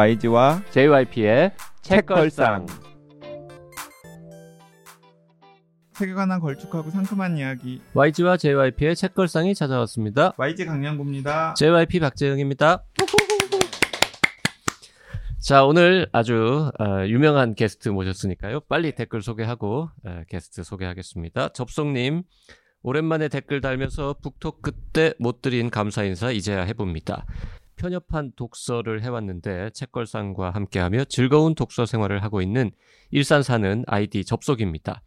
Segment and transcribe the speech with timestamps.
[0.00, 1.52] YG와 JYP의
[1.82, 2.64] 책걸상.
[5.92, 10.32] 책에 관한 걸쭉하고 상큼한 이야기 YG와 JYP의 책걸상이 찾아왔습니다.
[10.38, 11.52] YG 강량구입니다.
[11.52, 12.82] JYP 박재영입니다.
[15.38, 18.60] 자, 오늘 아주 어, 유명한 게스트 모셨으니까요.
[18.70, 21.50] 빨리 댓글 소개하고 어, 게스트 소개하겠습니다.
[21.50, 22.22] 접속님,
[22.82, 27.26] 오랜만에 댓글 달면서 북톡 그때 못 드린 감사 인사 이제야 해봅니다.
[27.80, 32.72] 편협한 독서를 해왔는데 책걸상과 함께하며 즐거운 독서 생활을 하고 있는
[33.10, 35.02] 일산 사는 아이디 접속입니다.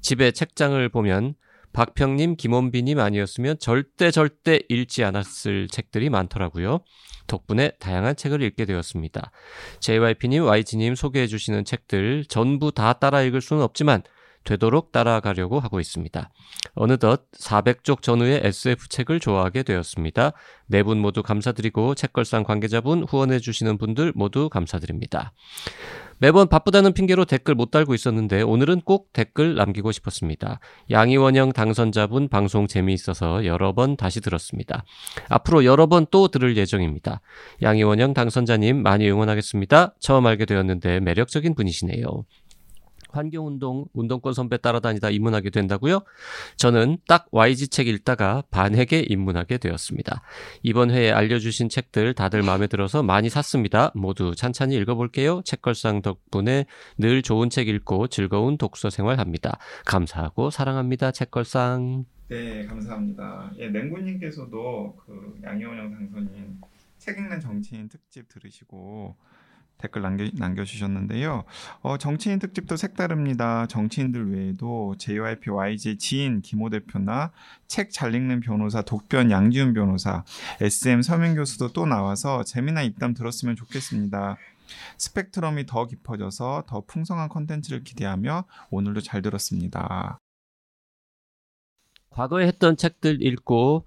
[0.00, 1.34] 집에 책장을 보면
[1.74, 6.80] 박평님, 김원비님 아니었으면 절대 절대 읽지 않았을 책들이 많더라고요.
[7.26, 9.30] 덕분에 다양한 책을 읽게 되었습니다.
[9.80, 14.02] JYP님, YG님 소개해 주시는 책들 전부 다 따라 읽을 수는 없지만
[14.44, 16.30] 되도록 따라가려고 하고 있습니다.
[16.74, 20.32] 어느덧 400쪽 전후의 SF 책을 좋아하게 되었습니다.
[20.66, 25.32] 네 분 모두 감사드리고 책걸상 관계자분 후원해 주시는 분들 모두 감사드립니다.
[26.18, 30.60] 매번 바쁘다는 핑계로 댓글 못 달고 있었는데 오늘은 꼭 댓글 남기고 싶었습니다.
[30.90, 34.84] 양이원형 당선자분 방송 재미있어서 여러 번 다시 들었습니다.
[35.28, 37.20] 앞으로 여러 번 또 들을 예정입니다.
[37.62, 39.94] 양이원형 당선자님 많이 응원하겠습니다.
[39.98, 42.24] 처음 알게 되었는데 매력적인 분이시네요.
[43.16, 46.00] 환경운동, 운동권 선배 따라다니다 입문하게 된다고요?
[46.56, 50.22] 저는 딱 YG 책 읽다가 반핵에 입문하게 되었습니다.
[50.62, 53.92] 이번 회에 알려주신 책들 다들 마음에 들어서 많이 샀습니다.
[53.94, 55.42] 모두 찬찬히 읽어볼게요.
[55.44, 56.66] 책걸상 덕분에
[56.98, 59.58] 늘 좋은 책 읽고 즐거운 독서 생활합니다.
[59.86, 61.10] 감사하고 사랑합니다.
[61.12, 62.04] 책걸상.
[62.28, 63.52] 네 감사합니다.
[63.58, 66.60] 예 냉구님께서도 그 양희원형 당선인
[66.98, 69.16] 책 읽는 정치인 특집 들으시고
[69.78, 71.44] 댓글 남겨, 남겨주셨는데요.
[71.80, 73.66] 어, 정치인 특집도 색다릅니다.
[73.66, 77.32] 정치인들 외에도 JYP YG 지인 김호 대표나
[77.66, 80.24] 책 잘 읽는 변호사 독변 양지훈 변호사
[80.60, 84.36] SM 서민 교수도 또 나와서 재미난 입담 들었으면 좋겠습니다.
[84.98, 90.18] 스펙트럼이 더 깊어져서 더 풍성한 컨텐츠를 기대하며 오늘도 잘 들었습니다.
[92.10, 93.86] 과거에 했던 책들 읽고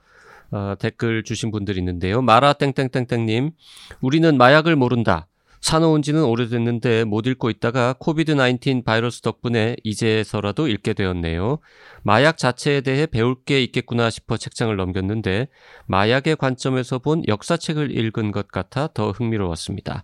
[0.51, 2.21] 어, 댓글 주신 분들이 있는데요.
[2.21, 3.51] 마라 땡땡땡땡님,
[3.99, 5.27] 우리는 마약을 모른다.
[5.61, 11.59] 사놓은 지는 오래됐는데 못 읽고 있다가 코비드 19 바이러스 덕분에 이제서라도 읽게 되었네요.
[12.03, 15.47] 마약 자체에 대해 배울 게 있겠구나 싶어 책장을 넘겼는데
[15.87, 20.03] 마약의 관점에서 본 역사책을 읽은 것 같아 더 흥미로웠습니다.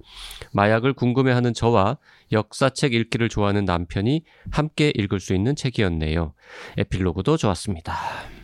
[0.53, 1.97] 마약을 궁금해하는 저와
[2.31, 6.33] 역사책 읽기를 좋아하는 남편이 함께 읽을 수 있는 책이었네요.
[6.77, 7.93] 에필로그도 좋았습니다.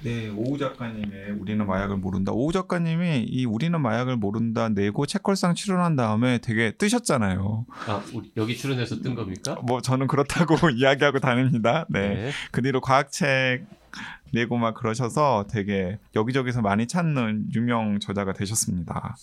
[0.01, 2.31] 네, 오우 작가님의 우리는 마약을 모른다.
[2.31, 7.65] 오우 작가님이 이 우리는 마약을 모른다 내고 책걸상 출연한 다음에 되게 뜨셨잖아요.
[7.87, 8.01] 아,
[8.37, 9.57] 여기 출연해서 뜬 겁니까?
[9.63, 11.85] 뭐 저는 그렇다고 이야기하고 다닙니다.
[11.89, 12.31] 네.
[12.51, 13.65] 그 뒤로 과학책
[14.31, 19.17] 내고 막 그러셔서 되게 여기저기서 많이 찾는 유명 저자가 되셨습니다.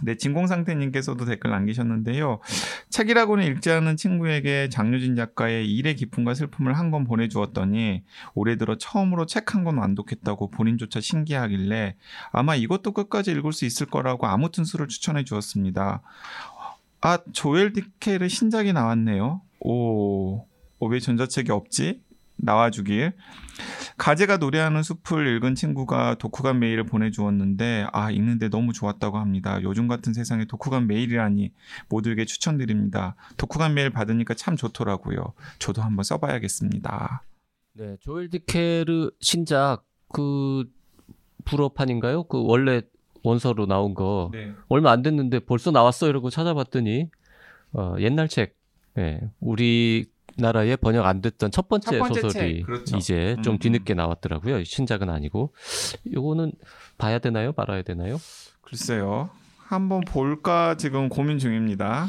[0.00, 2.40] 네, 진공상태님께서도 댓글 남기셨는데요.
[2.88, 8.02] 책이라고는 읽지 않은 친구에게 장유진 작가의 일의 기쁨과 슬픔을 한 권 보내주었더니
[8.34, 11.94] 올해 들어 처음으로 책 한 권 완독했다고 본인조차 신기하길래
[12.32, 16.02] 아마 이것도 끝까지 읽을 수 있을 거라고 아무튼 수를 추천해 주었습니다.
[17.00, 19.40] 아, 조엘 디켈의 신작이 나왔네요.
[19.60, 20.38] 오,
[20.78, 22.00] 어, 왜 전자책이 없지?
[22.42, 23.12] 나와주길.
[23.96, 29.62] 가재가 노래하는 숲을 읽은 친구가 독후감 메일을 보내주었는데 아 읽는데 너무 좋았다고 합니다.
[29.62, 31.52] 요즘 같은 세상에 독후감 메일이라니
[31.88, 33.14] 모두에게 추천드립니다.
[33.36, 35.32] 독후감 메일 받으니까 참 좋더라고요.
[35.58, 37.24] 저도 한번 써봐야겠습니다.
[37.74, 40.64] 네, 조엘 디케르 신작 그
[41.44, 42.24] 불어판인가요?
[42.24, 42.82] 그 원래
[43.22, 44.52] 원서로 나온 거 네.
[44.68, 47.08] 얼마 안 됐는데 벌써 나왔어 이러고 찾아봤더니
[47.72, 48.56] 어, 옛날 책,
[48.94, 50.06] 네, 우리
[50.36, 52.96] 나라에 번역 안 됐던 첫 번째, 첫 번째 소설이 책, 그렇죠.
[52.96, 54.64] 이제 좀 음, 뒤늦게 나왔더라고요.
[54.64, 55.52] 신작은 아니고
[56.12, 56.52] 요거는
[56.98, 57.52] 봐야 되나요?
[57.56, 58.18] 말아야 되나요?
[58.62, 59.30] 글쎄요.
[59.58, 62.08] 한번 볼까 지금 고민 중입니다.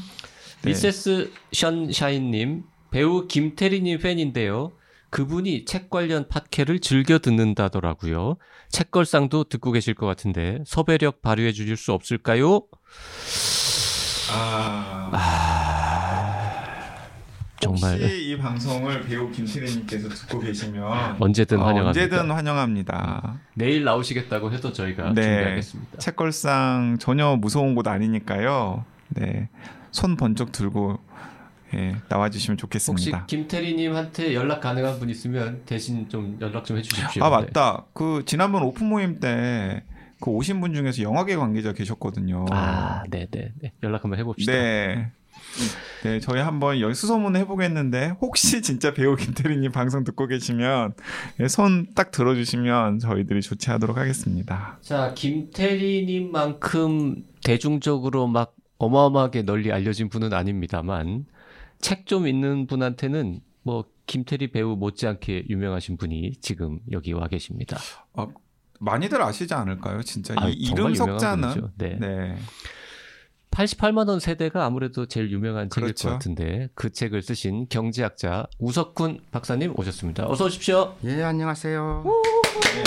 [0.64, 0.70] 네.
[0.70, 4.72] 미세스 션샤인님 배우 김태리님 팬인데요.
[5.10, 8.38] 그분이 책 관련 팟캐를 즐겨 듣는다더라고요.
[8.70, 12.64] 책걸상도 듣고 계실 것 같은데 섭외력 발휘해 주실 수 없을까요?
[14.32, 15.53] 아, 아,
[17.64, 21.88] 정말 혹시 이 방송을 배우 김태리님께서 듣고 계시면 언제든 어, 환영합니다.
[22.04, 23.40] 언제든 환영합니다.
[23.56, 25.22] 내일 나오시겠다고 해도 저희가 네.
[25.22, 25.98] 준비하겠습니다.
[26.00, 28.86] 책걸상 전혀 무서운 곳 아니니까요.
[29.10, 29.50] 네,
[29.92, 31.00] 손 번쩍 들고
[31.76, 33.26] 예, 나와주시면 혹시 좋겠습니다.
[33.26, 37.24] 김태리님한테 연락 가능한 분 있으면 대신 좀 연락 좀 해주십시오.
[37.24, 37.36] 아 네.
[37.46, 37.86] 맞다.
[37.94, 39.84] 그 지난번 오픈 모임 때
[40.24, 42.46] 그 오신 분 중에서 영화계 관계자 계셨거든요.
[42.50, 43.74] 아, 네, 네, 네.
[43.84, 44.54] 연락 한번 해봅시다.
[44.54, 45.12] 네.
[46.04, 50.94] 네, 저희 한번 여기 수소문 해보겠는데 혹시 진짜 배우 김태리님 방송 듣고 계시면
[51.40, 54.78] 예, 손딱 들어주시면 저희들이 조치하도록 하겠습니다.
[54.82, 61.26] 자, 김태리님만큼 대중적으로 막 어마어마하게 널리 알려진 분은 아닙니다만
[61.80, 67.78] 책좀 읽는 분한테는 뭐 김태리 배우 못지않게 유명하신 분이 지금 여기 와 계십니다.
[68.14, 68.28] 아,
[68.80, 70.02] 많이들 아시지 않을까요?
[70.04, 71.98] 진짜 아, 이 이름 석자는 네.
[72.00, 72.38] 네.
[73.54, 76.08] 88만 원 세대가 아무래도 제일 유명한 책일 그렇죠.
[76.10, 80.28] 것 같은데 그 책을 쓰신 경제학자 우석훈 박사님 오셨습니다.
[80.28, 80.96] 어서 오십시오.
[81.04, 82.04] 예, 안녕하세요.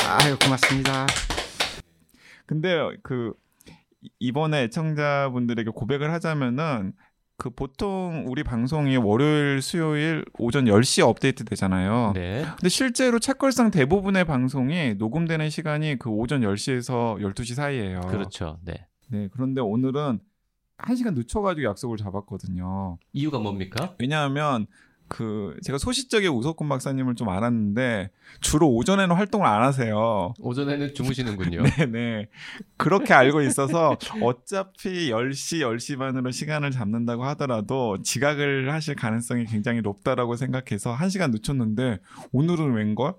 [0.09, 1.07] 아유, 고맙습니다.
[2.47, 3.33] 근데 그
[4.19, 6.93] 이번에 애청자분들에게 고백을 하자면은
[7.39, 12.13] 그 보통 우리 방송이 월요일, 수요일 오전 10시에 업데이트 되잖아요.
[12.15, 12.43] 네.
[12.43, 18.01] 근데 실제로 책걸상 대부분의 방송이 녹음되는 시간이 그 오전 10시에서 12시 사이예요.
[18.09, 18.59] 그렇죠.
[18.65, 18.87] 네.
[19.11, 19.29] 네.
[19.33, 20.19] 그런데 오늘은
[20.79, 22.99] 1시간 늦춰가지고 약속을 잡았거든요.
[23.13, 23.95] 이유가 뭡니까?
[23.99, 24.67] 왜냐하면
[25.09, 30.35] 그 제가 소시적인 우석훈 박사님을 좀 알았는데 주로 오전에는 활동을 안 하세요.
[30.41, 31.63] 오전에는 주무시는군요.
[31.63, 32.29] 네네.
[32.77, 40.35] 그렇게 알고 있어서 어차피 10시, 10시 반으로 시간을 잡는다고 하더라도 지각을 하실 가능성이 굉장히 높다라고
[40.37, 42.01] 생각해서 1 시간 늦췄는데
[42.33, 43.15] 오늘은 웬걸?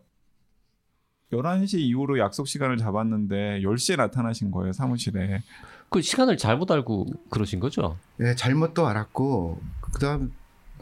[1.32, 5.42] 11시 이후로 약속 시간을 잡았는데 10시에 나타나신 거예요, 사무실에.
[5.90, 7.98] 그 시간을 잘못 알고 그러신 거죠?
[8.18, 9.62] 네, 잘못도 알았고
[9.94, 10.32] 그다음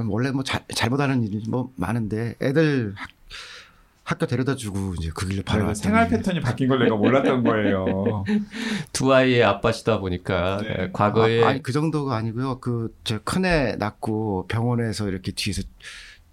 [0.07, 3.10] 원래 뭐 자, 잘못 하는 일이 뭐 많은데 애들 학,
[4.04, 8.24] 학교 데려다 주고 이제 그 길로 바로 생활 패턴이 바뀐 걸 내가 몰랐던 거예요.
[8.94, 10.78] 두 아이의 아빠시다 보니까 네.
[10.78, 12.60] 네 과거에 아, 아니 그 정도가 아니고요.
[12.60, 15.62] 그 저 큰애 낳고 병원에서 이렇게 뒤에서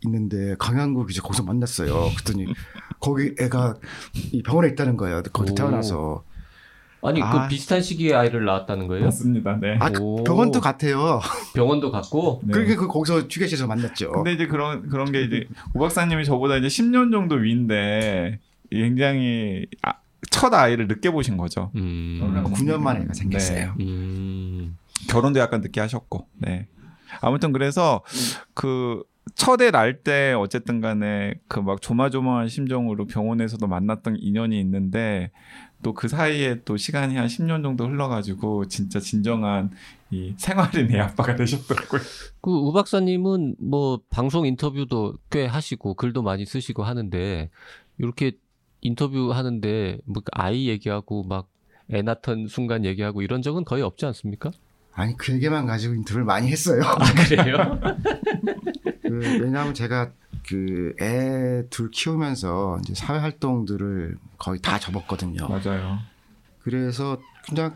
[0.05, 2.11] 있는데 강양국 이제 거기서 만났어요.
[2.17, 2.53] 그랬더니
[3.01, 3.77] 거기 애가
[4.33, 5.23] 이 병원에 있다는 거예요.
[5.33, 6.25] 거기 태어나서.
[7.05, 7.43] 아니 그 아.
[7.43, 9.05] 그 비슷한 시기에 아이를 낳았다는 거예요?
[9.07, 9.59] 맞습니다.
[9.61, 9.77] 네.
[9.81, 11.21] 아 그 병원도 같아요.
[11.55, 12.41] 병원도 같고.
[12.47, 12.53] 네.
[12.53, 14.13] 그러니까 그 거기서 휴게실에서 만났죠.
[14.13, 18.39] 근데 이제 그런 그런 게 이제 오 박사님이 저보다 이제 10년 정도 위인데
[18.71, 19.95] 굉장히 아,
[20.31, 21.71] 첫 아이를 늦게 보신 거죠.
[21.77, 22.45] 음.
[22.55, 23.75] 9년 만에 생겼어요.
[23.79, 23.85] 네.
[23.85, 24.77] 음.
[25.09, 26.27] 결혼도 약간 늦게 하셨고.
[26.39, 26.69] 네.
[27.21, 28.03] 아무튼 그래서
[28.55, 29.03] 그
[29.35, 35.31] 첫애 날 때 어쨌든 간에 그 막 조마조마한 심정으로 병원에서도 만났던 인연이 있는데
[35.83, 39.71] 또 그 사이에 또 시간이 한 10년 정도 흘러가지고 진짜 진정한
[40.11, 42.01] 이 생활의 내 아빠가 되셨더라고요.
[42.41, 47.51] 그 우 박사님은 뭐 방송 인터뷰도 꽤 하시고 글도 많이 쓰시고 하는데
[47.99, 48.33] 이렇게
[48.81, 51.53] 인터뷰 하는데 뭐 아이 얘기하고 막
[51.93, 54.51] 애 낳던 순간 얘기하고 이런 적은 거의 없지 않습니까?
[54.95, 56.83] 아니 그 얘기만 가지고 인터뷰를 많이 했어요.
[56.85, 56.97] 아,
[57.27, 57.81] 그래요?
[59.03, 60.13] 그, 왜냐하면 제가
[60.47, 65.47] 그 애 둘 키우면서 이제 사회 활동들을 거의 다 접었거든요.
[65.49, 65.99] 맞아요.
[66.63, 67.75] 그래서 그냥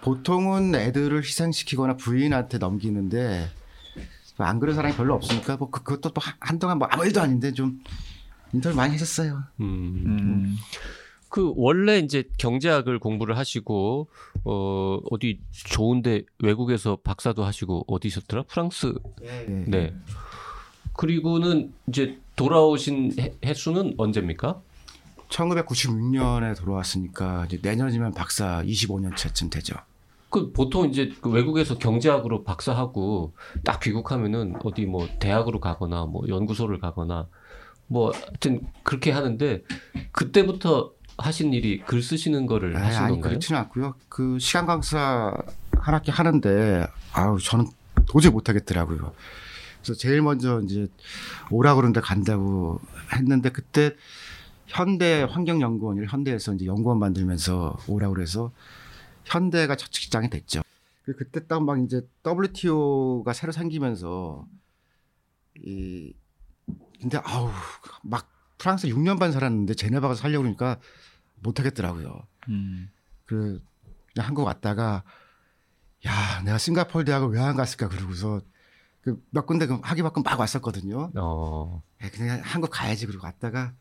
[0.00, 3.48] 보통은 애들을 희생시키거나 부인한테 넘기는데
[4.38, 7.82] 안 그런 사람이 별로 없으니까 뭐 그, 그것도 또 한동안 뭐 아무 일도 아닌데 좀
[8.52, 9.42] 인터뷰 많이 했었어요.
[9.60, 10.04] 음.
[10.06, 10.56] 음.
[11.28, 14.08] 그 원래 이제 경제학을 공부를 하시고
[14.44, 18.44] 어 어디 좋은데 외국에서 박사도 하시고 어디셨더라?
[18.44, 18.94] 프랑스.
[19.20, 19.64] 네.
[19.66, 19.94] 네.
[20.98, 23.12] 그리고는 이제 돌아오신
[23.44, 24.60] 해, 수는 언제입니까?
[25.28, 29.76] 1996년에 돌아왔으니까 이제 내년이면 박사 25년 차쯤 되죠.
[30.28, 33.32] 그 보통 이제 그 외국에서 경제학으로 박사하고
[33.64, 37.28] 딱 귀국하면은 어디 뭐 대학으로 가거나 뭐 연구소를 가거나
[37.86, 39.62] 뭐 하여튼 그렇게 하는데
[40.10, 43.30] 그때부터 하신 일이 글 쓰시는 거를 아니, 하신 아니, 건가요?
[43.30, 43.94] 그렇지는 않고요.
[44.08, 45.32] 그 시간 강사
[45.74, 47.66] 한 학기 하는데 아우 저는
[48.08, 49.12] 도저히 못 하겠더라고요.
[49.88, 50.88] 그래서 제일 먼저 이제
[51.50, 52.80] 오라 그런데 간다고
[53.14, 53.96] 했는데 그때
[54.66, 58.52] 현대 환경연구원을 현대에서 이제 연구원 만들면서 오라 그래서
[59.24, 60.60] 현대가 첫 직장이 됐죠.
[61.04, 64.46] 그 그때 딱 막 이제 WTO가 새로 생기면서
[65.56, 66.12] 이
[67.00, 67.50] 근데 아우
[68.02, 68.28] 막
[68.58, 70.78] 프랑스 6년 반 살았는데 제네바 가서 살려고 그러니까
[71.36, 72.20] 못 하겠더라고요.
[72.50, 72.90] 음.
[73.24, 73.62] 그
[74.12, 75.02] 그냥 한국 왔다가
[76.06, 78.57] 야 내가 싱가포르 대학을 왜 안 갔을까 그러고서 그
[79.30, 81.10] 몇 군데 그 학위 받고 막 왔었거든요.
[81.16, 81.82] 어.
[82.00, 83.72] 네, 그냥 한국 가야지 그러고 갔다가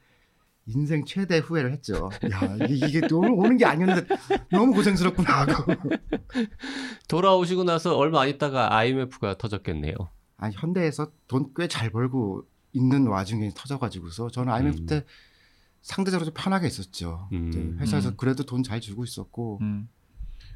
[0.65, 2.09] 인생 최대 후회를 했죠.
[2.31, 4.15] 야 이게, 이게 너무 오는 게 아니었는데
[4.51, 5.73] 너무 고생스럽구나 하고.
[7.07, 9.95] 돌아오시고 나서 얼마 안 있다가 IMF가 터졌겠네요.
[10.37, 14.85] 아니 현대에서 돈 꽤 잘 벌고 있는 와중에 터져가지고서 저는 IMF 음.
[14.85, 15.05] 때
[15.81, 17.29] 상대적으로 좀 편하게 있었죠.
[17.31, 17.77] 음.
[17.79, 18.13] 회사에서 음.
[18.17, 19.89] 그래도 돈 잘 주고 있었고 음.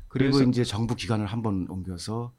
[0.10, 2.34] 그리고 이제 정부 기관을 한번 옮겨서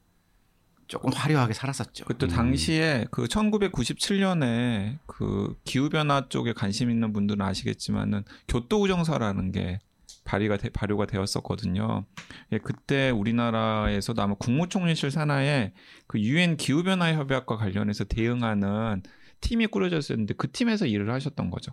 [0.89, 2.05] 조금 화려하게 살았었죠.
[2.05, 2.31] 그때 음.
[2.31, 9.79] 당시에 그 1997년에 그 기후 변화 쪽에 관심 있는 분들은 아시겠지만은 교토 우정서라는 게
[10.25, 12.05] 발의가 되, 발효가 되었었거든요.
[12.53, 15.73] 예, 그때 우리나라에서도 아마 국무총리실 산하에
[16.07, 19.03] 그 유엔 기후 변화 협약과 관련해서 대응하는
[19.41, 21.73] 팀이 꾸려졌었는데 그 팀에서 일을 하셨던 거죠.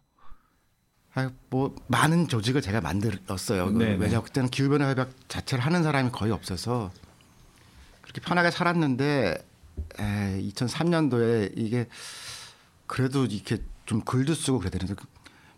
[1.15, 3.71] 아, 뭐 많은 조직을 제가 만들었어요.
[3.71, 3.95] 네, 네.
[3.95, 6.91] 왜냐 그때는 기후 변화 협약 자체를 하는 사람이 거의 없어서
[8.09, 9.37] 그렇게 편하게 살았는데
[9.99, 11.87] 에, 2003년도에 이게
[12.87, 14.95] 그래도 이렇게 좀 글도 쓰고 그래야 되는데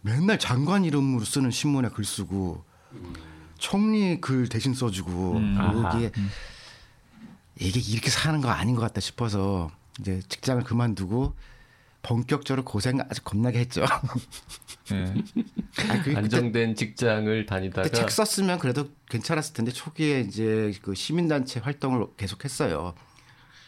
[0.02, 2.64] 맨날 장관 이름으로 쓰는 신문에 글 쓰고
[3.58, 5.58] 총리 글 대신 써주고 음.
[5.58, 5.98] 아하.
[5.98, 6.12] 이게
[7.58, 11.36] 이게 이렇게 사는 거 아닌 것 같다 싶어서 이제 직장을 그만두고
[12.04, 13.82] 본격적으로 고생 아주 겁나게 했죠.
[14.92, 15.04] 예.
[15.90, 21.60] 아, 그, 그때, 안정된 직장을 다니다가 책 썼으면 그래도 괜찮았을 텐데 초기에 이제 그 시민단체
[21.60, 22.96] 활동을 계속했어요.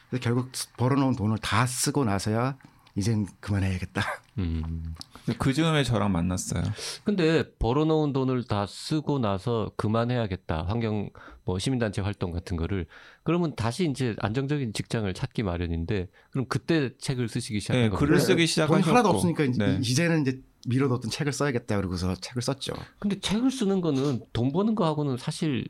[0.10, 2.58] 그래서 결국 벌어놓은 돈을 다 쓰고 나서야
[2.96, 4.02] 이젠 그만해야겠다.
[4.40, 4.96] 음.
[5.38, 6.64] 그 즈음에 저랑 만났어요.
[7.04, 10.64] 근데 벌어놓은 돈을 다 쓰고 나서 그만해야겠다.
[10.64, 11.10] 환경
[11.46, 12.86] 뭐 시민단체 활동 같은 거를
[13.24, 18.00] 그러면 다시 이제 안정적인 직장을 찾기 마련인데 그럼 그때 책을 쓰시기 시작한 네, 거예요.
[18.00, 19.80] 글을 쓰기 시작하셨고 하나도 없으니까 이제 네.
[19.82, 22.74] 이제는 이제 밀어뒀던 책을 써야겠다 그러고서 책을 썼죠.
[23.00, 25.68] 근데 책을 쓰는 거는 돈 버는 거하고는 사실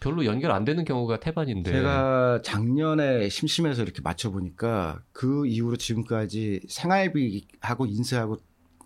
[0.00, 1.70] 별로 연결 안 되는 경우가 태반인데.
[1.70, 8.38] 제가 작년에 심심해서 이렇게 맞춰 보니까 그 이후로 지금까지 생활비하고 인쇄하고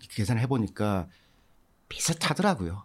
[0.09, 1.07] 계산을 해보니까
[1.89, 2.83] 비슷하더라고요.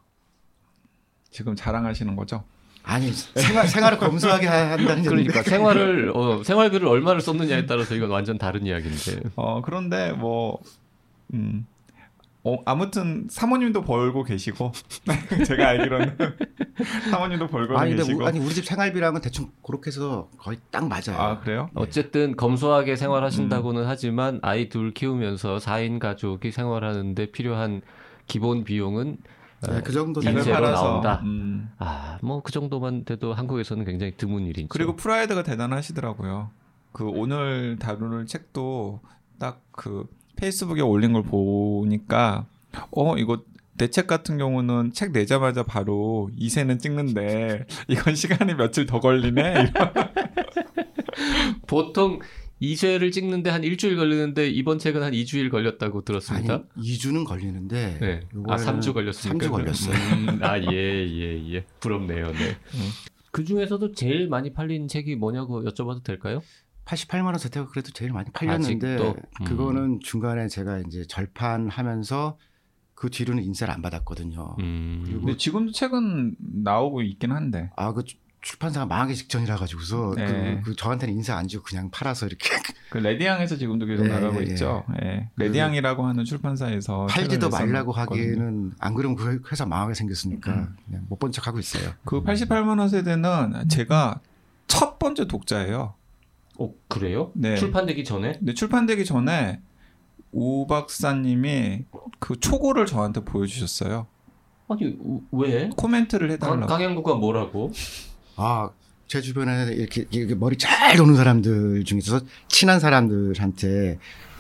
[1.30, 2.44] 지금 자랑하시는 거죠?
[2.82, 5.42] 아니 생활 생활을 검소하게 한다는 그러니까.
[5.42, 9.30] 생활을 어, 생활비를 얼마를 썼느냐에 따라서 이건 완전 다른 이야기인데.
[9.36, 10.58] 어 그런데 뭐
[11.34, 11.66] 음.
[12.42, 14.72] 어, 아무튼 사모님도 벌고 계시고
[15.46, 16.16] 제가 알기로는
[17.10, 21.18] 사모님도 벌고 아니 계시고 우, 아니 우리 집 생활비랑은 대충 그렇게 해서 거의 딱 맞아요.
[21.20, 21.68] 아 그래요?
[21.74, 22.96] 어쨌든 검소하게 음.
[22.96, 27.82] 생활하신다고는 하지만 아이 둘 키우면서 4인 가족이 생활하는데 필요한
[28.26, 29.38] 기본 비용은 어,
[29.68, 31.20] 네, 그 정도 팔아서 나온다.
[31.24, 31.70] 음.
[31.78, 34.68] 아, 뭐 그 정도만 돼도 한국에서는 굉장히 드문 일이죠.
[34.70, 36.50] 그리고 프라이드가 대단하시더라고요.
[36.92, 39.00] 그 오늘 다루는 책도
[39.38, 42.44] 딱 그 페이스북에 올린 걸 보니까
[42.90, 43.42] 어 이거
[43.74, 49.72] 내책 같은 경우는 책 내자마자 바로 이세는 찍는데 이건 시간이 며칠 더 걸리네.
[51.66, 52.20] 보통
[52.60, 56.54] 2쇄를 찍는데 한 일주일 걸리는데 이번 책은 한 2주일 걸렸다고 들었습니다.
[56.54, 58.20] 아니 2주는 걸리는데 네.
[58.48, 59.46] 아, 3주 걸렸습니까?
[59.46, 59.94] 3주 걸렸어요.
[59.94, 61.64] 음, 아, 예, 예, 예.
[61.80, 62.56] 부럽네요, 네.
[63.30, 66.42] 그 중에서도 제일 많이 팔린 책이 뭐냐고 여쭤봐도 될까요?
[66.84, 69.16] 88만 원 세대가 그래도 제일 많이 팔렸는데 아직도?
[69.40, 69.44] 음.
[69.44, 72.36] 그거는 중간에 제가 이제 절판하면서
[72.94, 74.56] 그 뒤로는 인세를 안 받았거든요.
[74.58, 75.04] 음.
[75.06, 77.70] 근데 지금도 책은 나오고 있긴 한데.
[77.76, 78.02] 아 그
[78.42, 80.60] 출판사가 망하기 직전이라 가지고서 네.
[80.62, 82.48] 그, 그 저한테는 인세 안 주고 그냥 팔아서 이렇게
[82.90, 84.84] 그 레디앙에서 지금도 계속 네, 나가고 예, 있죠.
[85.02, 85.28] 예.
[85.36, 87.92] 레디앙이라고 하는 출판사에서 팔지도 말라고.
[87.92, 90.76] 하기에는 안 그러면 그 회사 망하게 생겼으니까 음.
[90.86, 91.92] 그냥 못 본 척 하고 있어요.
[92.04, 94.20] 그 88만 원 세대는 제가
[94.66, 95.94] 첫 번째 독자예요.
[96.58, 97.30] 어, 그래요?
[97.34, 97.56] 네.
[97.56, 98.32] 출판되기 전에?
[98.38, 99.60] 근데 출판되기 전에
[100.32, 101.84] 오 박사님이
[102.18, 104.06] 그 초고를 저한테 보여주셨어요.
[104.68, 104.96] 아니,
[105.32, 105.68] 왜?
[105.76, 106.66] 코멘트를 강, 해달라고.
[106.66, 107.72] 강양구가 뭐라고?
[108.40, 108.70] 아,
[109.06, 113.98] 제 주변에 이렇게, 이렇게 머리 잘 도는 사람들 중에서 친한 사람들한테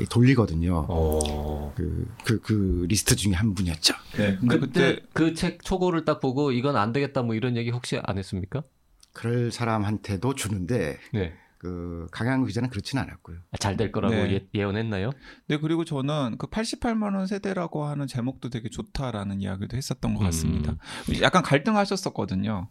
[0.08, 0.86] 돌리거든요.
[0.88, 1.72] 어.
[1.76, 3.94] 그, 그, 그 리스트 중에 한 분이었죠.
[4.16, 4.36] 네.
[4.38, 7.98] 근데 그때 그때 그 책 초고를 딱 보고 이건 안 되겠다 뭐 이런 얘기 혹시
[8.02, 8.62] 안 했습니까?
[9.12, 11.34] 그럴 사람한테도 주는데, 네.
[11.58, 13.36] 그, 강양구 기자는 그렇지는 않았고요.
[13.58, 14.32] 잘될 거라고 네.
[14.32, 15.10] 예, 예언했나요?
[15.48, 20.24] 네 그리고 저는 그 88만 원 세대라고 하는 제목도 되게 좋다라는 이야기도 했었던 것 음.
[20.26, 20.76] 같습니다.
[21.20, 22.68] 약간 갈등하셨었거든요.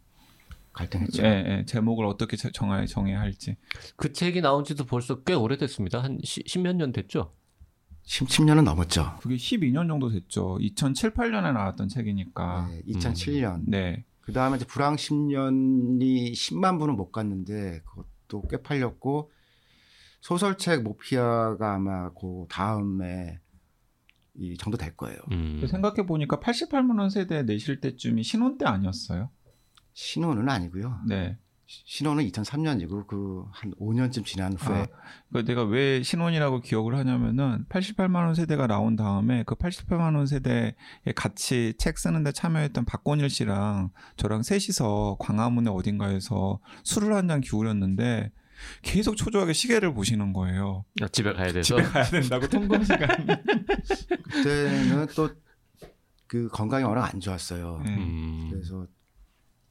[0.74, 1.24] 갈등했죠.
[1.24, 1.28] 예,
[1.60, 3.58] 예, 제목을 어떻게 제- 정해 정해야 할지.
[3.96, 6.02] 그 책이 나온 지도 벌써 꽤 오래됐습니다.
[6.04, 7.34] 한 십몇 년 됐죠?
[8.04, 9.18] 10, 10 년은 넘었죠.
[9.22, 10.58] 그게 12년 정도 됐죠.
[10.62, 12.70] 2007, 8년에 나왔던 책이니까.
[12.72, 13.64] 네, 2007년.
[13.68, 14.06] 네.
[14.22, 19.32] 그 다음에 이제 불황 10년이 10만 부는 못 갔는데, 그것도 꽤 팔렸고,
[20.22, 23.40] 소설책 모피아가 아마 그 다음에
[24.36, 25.18] 이 정도 될 거예요.
[25.32, 25.66] 음.
[25.70, 29.30] 생각해 보니까 88만 원 세대 내실 때쯤이 신혼 때 아니었어요?
[30.00, 31.02] 신혼은 아니고요.
[31.08, 31.38] 네.
[31.68, 34.88] 신혼은 2003년이고 그 한 5년쯤 지난 후에 아,
[35.32, 40.74] 그 내가 왜 신혼이라고 기억을 하냐면은 88만 원 세대가 나온 다음에 그 88만 원 세대에
[41.16, 48.32] 같이 책 쓰는데 참여했던 박건일 씨랑 저랑 셋이서 광화문의 어딘가에서 술을 한 잔 기울였는데
[48.82, 50.86] 계속 초조하게 시계를 보시는 거예요.
[51.02, 53.10] 아, 집에 가야 돼서 집에 가야 된다고 통금 시간.
[54.32, 55.30] 그때는 또
[56.30, 57.82] 그 건강이 워낙 안 좋았어요.
[57.84, 57.96] 네.
[57.96, 58.50] 음.
[58.52, 58.86] 그래서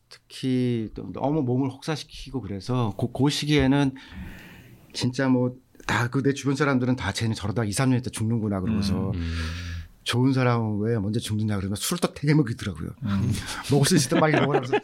[0.08, 3.94] 특히 또 너무 몸을 혹사시키고 그래서 그, 그 시기에는
[4.92, 9.10] 진짜 뭐 다 그 내 주변 사람들은 다 쟤는 저러다 2, 3년 있다 죽는구나 그러고서
[9.12, 9.32] 음.
[10.04, 12.90] 좋은 사람은 왜 먼저 죽느냐 그러면 술을 또 되게 먹이더라고요.
[13.04, 13.32] 음.
[13.70, 14.74] 먹을 수 있을 때 빨리 먹으라면서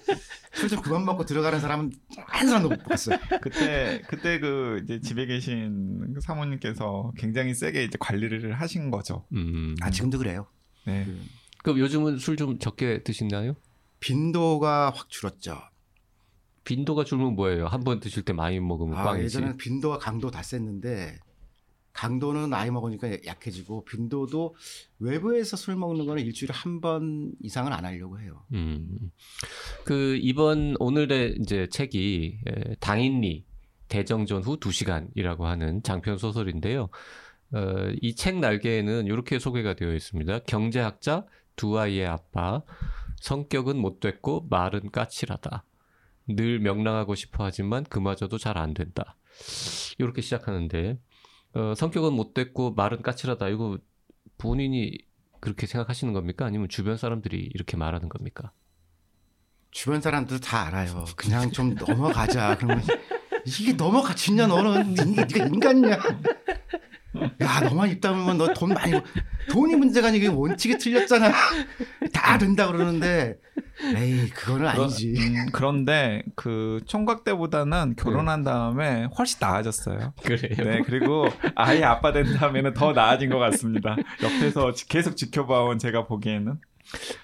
[0.54, 3.18] 술 좀 그만 먹고 들어가는 사람은 한 사람도 못 봤어요.
[3.42, 9.26] 그때 그때 그 이제 집에 계신 그 사모님께서 굉장히 세게 이제 관리를 하신 거죠.
[9.32, 9.74] 음.
[9.82, 10.46] 아 지금도 그래요.
[10.86, 11.04] 네.
[11.04, 11.18] 그
[11.64, 13.56] 그럼 요즘은 술 좀 적게 드시나요?
[14.00, 15.58] 빈도가 확 줄었죠.
[16.64, 17.66] 빈도가 줄면 뭐예요?
[17.66, 19.24] 한 번 드실 때 많이 먹으면 아, 꽝이지.
[19.24, 21.18] 예전에는 빈도와 강도 다 셌는데
[21.92, 24.56] 강도는 나이 먹으니까 약해지고 빈도도
[24.98, 28.42] 외부에서 술 먹는 거는 일주일에 한 번 이상은 안 하려고 해요.
[28.52, 29.12] 음.
[29.84, 33.44] 그 이번 오늘의 이제 책이 에, 당인리
[33.88, 36.88] 대정전 후 2시간이라고 하는 장편 소설인데요.
[37.52, 37.60] 어,
[38.02, 40.40] 이 책 날개에는 이렇게 소개가 되어 있습니다.
[40.40, 41.24] 경제학자,
[41.54, 42.62] 두 아이의 아빠,
[43.24, 45.64] 성격은 못됐고 말은 까칠하다.
[46.28, 49.16] 늘 명랑하고 싶어 하지만 그마저도 잘 안 된다.
[49.98, 50.98] 이렇게 시작하는데
[51.54, 53.48] 어, 성격은 못됐고 말은 까칠하다.
[53.48, 53.78] 이거
[54.36, 54.98] 본인이
[55.40, 56.44] 그렇게 생각하시는 겁니까?
[56.44, 58.52] 아니면 주변 사람들이 이렇게 말하는 겁니까?
[59.70, 61.06] 주변 사람들 다 알아요.
[61.16, 62.58] 그냥 좀 넘어가자.
[62.58, 62.82] 그러면
[63.46, 65.98] 이게 넘어가 진냐 너는 네가 인간이야.
[67.40, 68.92] 야 너만 입 다물면 너 돈 많이
[69.50, 71.32] 돈이 문제가 아니고 원칙이 틀렸잖아.
[72.12, 73.36] 다 된다 그러는데
[73.96, 75.14] 에이 그거는 아니지.
[75.16, 80.12] 음, 그런데 그 총각 때보다는 결혼한 다음에 훨씬 나아졌어요.
[80.24, 80.54] 그래요.
[80.70, 83.96] 네 그리고 아예 아빠 된 다음에는 더 나아진 것 같습니다.
[84.22, 86.58] 옆에서 지- 계속 지켜봐온 제가 보기에는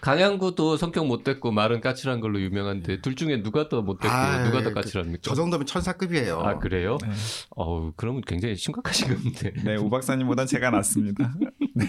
[0.00, 4.70] 강양구도 성격 못됐고 말은 까칠한 걸로 유명한데 둘 중에 누가 더 못됐고 아, 누가 더
[4.70, 5.18] 그- 까칠합니까?
[5.22, 6.40] 저 정도면 천사급이에요.
[6.40, 6.98] 아 그래요?
[7.02, 7.10] 네,
[7.50, 9.52] 어우 그러면 굉장히 심각하신 건데.
[9.64, 11.32] 네, 오 박사님보단 제가 낫습니다.
[11.74, 11.86] 네.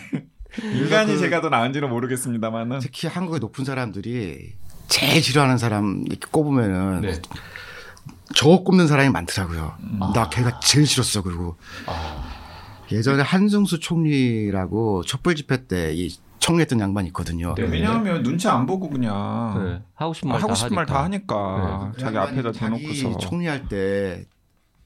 [0.73, 4.53] 인간이 그- 제가 더 나은지는 모르겠습니다만은 특히 한국의 높은 사람들이
[4.87, 7.21] 제일 싫어하는 사람 이렇게 꼽으면은 네.
[8.35, 9.73] 저 꼽는 사람이 많더라고요.
[9.81, 9.99] 음.
[10.13, 12.29] 나 걔가 제일 싫었어 그리고 아,
[12.91, 16.09] 예전에 한승수 총리라고 촛불 집회 때이
[16.41, 17.55] 총리했던 양반이 있거든요.
[17.55, 17.63] 네.
[17.63, 19.81] 왜냐하면 눈치 안 보고 그냥 네.
[19.95, 21.91] 하고 싶은 아, 말 하고 말 다 하니까.
[21.95, 24.25] 그 자기 앞에다 대놓고서 총리할 때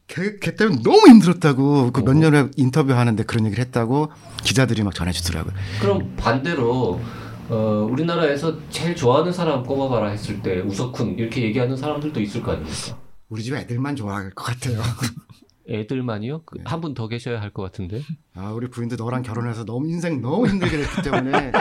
[0.08, 2.20] 걔, 걔 때문에 너무 힘들었다고 그몇 오.
[2.20, 4.12] 년에 인터뷰 하는데 그런 얘기를 했다고
[4.44, 5.54] 기자들이 막 전해주더라고요.
[5.82, 7.02] 그럼 반대로
[7.50, 12.98] 어, 우리나라에서 제일 좋아하는 사람 꼽아봐라 했을 때 우석훈 이렇게 얘기하는 사람들도 있을 거 아닙니까?
[13.30, 14.82] 우리 집 애들만 좋아할 것 같아요.
[15.68, 16.44] 애들만이요?
[16.46, 16.64] 그 네.
[16.66, 18.02] 한분 더 계셔야 할 것 같은데.
[18.36, 21.52] 아, 우리 부인도 너랑 결혼해서 너무 인생 너무 힘들게 됐기 때문에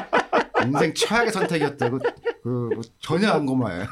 [0.66, 1.98] 인생 최악의 선택이었다고
[2.42, 3.84] 그, 뭐 전혀 안 고마워요.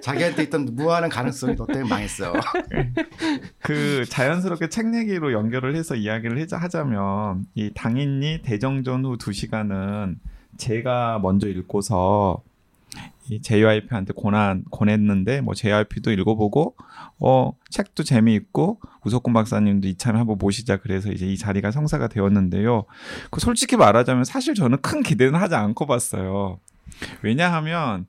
[0.00, 2.32] 자기한테 있던 무한한 가능성이 너 때문에 망했어.
[3.60, 10.18] 그 자연스럽게 책 얘기로 연결을 해서 이야기를 하자- 하자면 이 당인리 대정전 후 두 시간은
[10.56, 12.42] 제가 먼저 읽고서
[13.30, 16.76] 이 JYP한테 권한 권했는데 뭐 JYP도 읽어보고
[17.20, 22.84] 어 책도 재미있고 우석군 박사님도 이참에 한번 모시자 그래서 이제 이 자리가 성사가 되었는데요.
[23.30, 26.60] 그 솔직히 말하자면 사실 저는 큰 기대는 하지 않고 봤어요.
[27.22, 28.06] 왜냐하면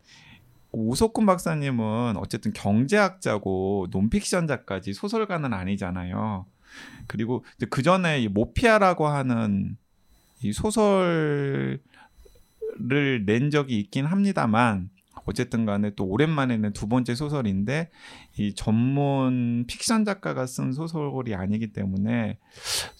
[0.74, 6.46] 우석군 박사님은 어쨌든 경제학자고 논픽션 작가지 소설가는 아니잖아요.
[7.08, 9.78] 그리고 그 전에 이 모피아라고 하는
[10.42, 11.80] 이 소설
[12.92, 14.90] 을 낸 적이 있긴 합니다만
[15.28, 17.90] 어쨌든 간에 또 오랜만에 낸두 번째 소설인데
[18.38, 22.38] 이 전문 픽션 작가가 쓴 소설이 아니기 때문에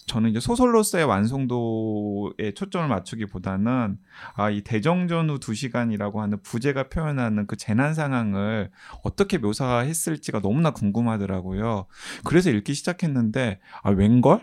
[0.06, 3.98] 저는 이제 소설로서의 완성도에 초점을 맞추기보다는
[4.34, 8.70] 아 이 대정전 후 두 시간이라고 하는 부제가 표현하는 그 재난 상황을
[9.04, 11.86] 어떻게 묘사했을지가 너무나 궁금하더라고요.
[12.24, 14.40] 그래서 읽기 시작했는데 아 웬걸?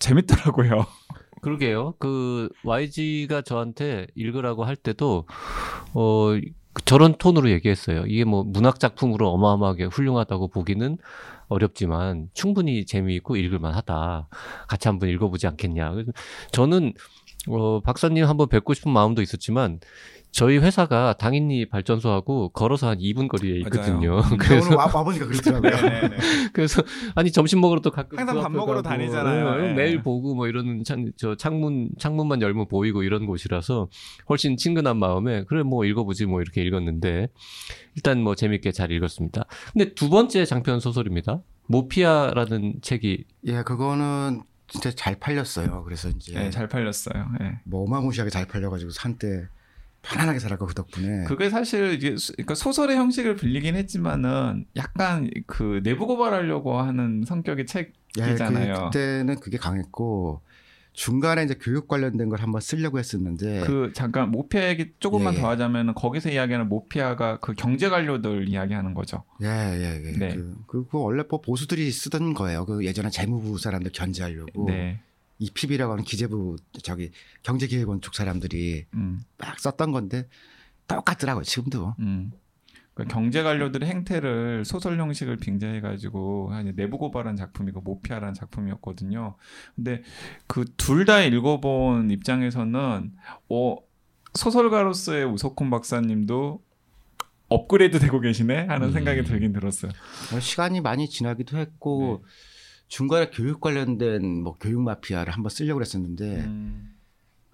[0.00, 0.86] 재밌더라고요.
[1.44, 1.94] 그러게요.
[1.98, 5.26] 그 YG가 저한테 읽으라고 할 때도
[5.92, 6.30] 어
[6.86, 8.04] 저런 톤으로 얘기했어요.
[8.06, 10.96] 이게 뭐 문학 작품으로 어마어마하게 훌륭하다고 보기는
[11.48, 14.28] 어렵지만 충분히 재미있고 읽을만하다.
[14.68, 15.92] 같이 한번 읽어보지 않겠냐.
[16.50, 16.94] 저는
[17.48, 19.80] 어 박사님 한번 뵙고 싶은 마음도 있었지만
[20.34, 24.16] 저희 회사가 당인리 발전소하고 걸어서 한 2분 거리에 있거든요.
[24.26, 25.70] 오늘 그래서 와, 와보니까 그러더라고요.
[25.70, 26.16] 네네네.
[26.52, 26.82] 그래서
[27.14, 29.56] 아니 점심 먹으러 또 가끔 항상 그 밥 먹으러 가고, 다니잖아요.
[29.60, 29.72] 네, 예.
[29.74, 33.88] 매일 보고 뭐 이러는 창, 저 창문 창문만 열면 보이고 이런 곳이라서
[34.28, 37.28] 훨씬 친근한 마음에 그래 뭐 읽어보지 뭐 이렇게 읽었는데
[37.94, 39.44] 일단 뭐 재밌게 잘 읽었습니다.
[39.72, 41.42] 근데 두 번째 장편 소설입니다.
[41.68, 45.84] 모피아라는 책이 예, 그거는 진짜 잘 팔렸어요.
[45.84, 47.24] 그래서 이제 네, 잘 팔렸어요.
[47.40, 47.60] 예.
[47.64, 49.46] 뭐 어마무시하게 잘 팔려가지고 한때
[50.04, 55.80] 편안하게 살았고 그 덕분에 그게 사실 이게 소- 그러니까 소설의 형식을 빌리긴 했지만은 약간 그
[55.82, 58.74] 내부 고발하려고 하는 성격의 예, 책이잖아요.
[58.74, 60.42] 그, 그때는 그게 강했고
[60.92, 65.42] 중간에 이제 교육 관련된 걸 한번 쓰려고 했었는데 그 잠깐 모피아 얘기 조금만 예, 예.
[65.42, 69.24] 더 하자면 거기서 이야기하는 모피아가 그 경제 관료들 이야기하는 거죠.
[69.42, 70.12] 예, 예, 예.
[70.18, 70.34] 네.
[70.36, 72.64] 그, 그, 그 원래 뭐 보수들이 쓰던 거예요.
[72.64, 75.00] 그 예전에 재무부 사람들 견제하려고 네.
[75.38, 77.10] 이 PB라고 하는 기재부 저기
[77.42, 79.20] 경제기획원 쪽 사람들이 음.
[79.38, 80.28] 막 썼던 건데
[80.88, 81.44] 똑같더라고요.
[81.44, 81.94] 지금도.
[82.00, 82.30] 음.
[82.94, 89.34] 그 경제 관료들의 행태를 소설 형식을 빙자해 가지고 한 내부 고발한 작품이고 모피아라는 작품이었거든요.
[89.74, 90.02] 근데
[90.46, 93.12] 그 둘 다 읽어본 입장에서는
[93.48, 93.76] 어
[94.34, 96.62] 소설가로서의 우석훈 박사님도
[97.48, 98.92] 업그레이드 되고 계시네 하는 음.
[98.92, 99.90] 생각이 들긴 들었어요.
[100.32, 102.28] 어, 시간이 많이 지나기도 했고 네.
[102.94, 106.94] 중간에 교육 관련된 뭐 교육 마피아를 한번 쓰려고 그랬었는데 음.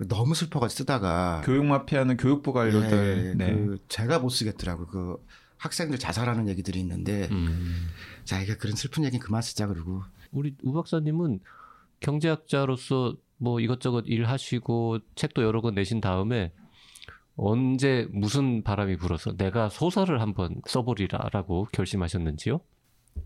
[0.06, 3.24] 너무 슬퍼가지고 쓰다가 교육 마피아는 교육부 관료들.
[3.24, 3.54] 예, 네.
[3.54, 5.26] 그 제가 못 쓰겠더라고 그
[5.56, 7.86] 학생들 자살하는 얘기들이 있는데 음.
[8.24, 11.40] 자 이게 그런 슬픈 얘기는 그만 쓰자 그러고 우리 우 박사님은
[12.00, 16.52] 경제학자로서 뭐 이것저것 일하시고 책도 여러 권 내신 다음에
[17.36, 22.60] 언제 무슨 바람이 불어서 내가 소설을 한번 써보리라라고 결심하셨는지요?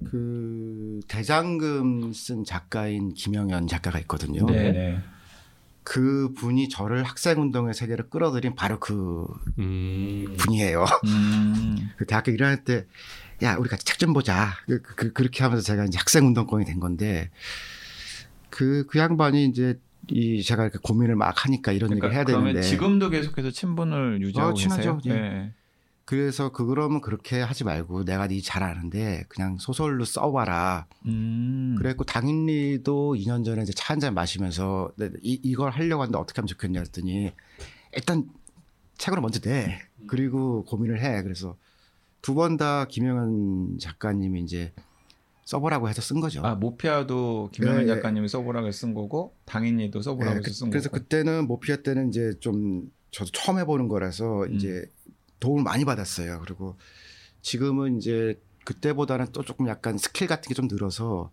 [0.05, 4.45] 그 대장금 쓴 작가인 김영현 작가가 있거든요.
[4.47, 4.73] 네.
[4.73, 4.99] 네.
[5.83, 9.27] 그 분이 저를 학생운동의 세계로 끌어들인 바로 그
[9.59, 10.35] 음.
[10.39, 10.85] 분이에요.
[11.07, 11.91] 음.
[11.99, 12.87] 그 대학교 1학년 때,
[13.43, 14.55] 야, 우리 같이 책 좀 보자.
[14.67, 17.31] 그, 그, 그렇게 하면서 제가 이제 학생운동권이 된 건데,
[18.49, 22.47] 그, 그 양반이 이제, 이, 제가 이렇게 고민을 막 하니까 이런 그러니까 얘기를 해야 그러면
[22.55, 22.67] 되는데.
[22.67, 24.99] 지금도 계속해서 친분을 유지하고 어, 친하죠.
[24.99, 25.17] 계세요?
[25.17, 25.21] 예.
[25.21, 25.53] 네.
[26.07, 30.87] 그래서 그러면 그렇게 하지 말고 내가 네 잘 아는데 그냥 소설로 써봐라.
[31.07, 31.77] 음.
[31.79, 36.41] 그랬고 당인리도 2년 전에 이제 차 한 잔 마시면서 네, 이, 이걸 하려고 하는데 어떻게
[36.41, 37.33] 하면 좋겠냐 했더니
[37.95, 38.29] 일단
[38.99, 39.81] 책으로 먼저 내.
[40.07, 41.23] 그리고 고민을 해.
[41.23, 41.57] 그래서
[42.21, 44.73] 두 번 다 김영현 작가님이 이제
[45.47, 46.43] 써보라고 해서 쓴 거죠.
[46.45, 50.71] 아 모피아도 김영현 네, 작가님이 써보라고 해서 쓴 거고 당인이도 써보라고 네, 해서 그, 쓴
[50.71, 51.03] 그래서 거고.
[51.03, 54.55] 그때는 모피아 때는 이제 좀 저도 처음 해보는 거라서 음.
[54.55, 54.85] 이제
[55.45, 56.41] 도움을 많이 받았어요.
[56.45, 56.77] 그리고
[57.43, 61.31] 지금은 이제 그때보다는 또 조금 약간 스킬 같은 게 좀 늘어서